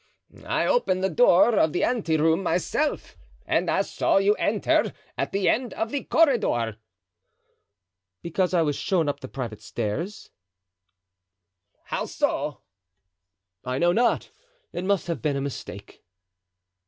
[0.47, 3.15] "I opened the door of the ante room myself
[3.45, 6.77] and I saw you enter at the end of the corridor."
[8.23, 10.31] "Because I was shown up the private stairs."
[11.83, 12.61] "How so?"
[13.63, 14.31] "I know not;
[14.73, 16.03] it must have been a mistake."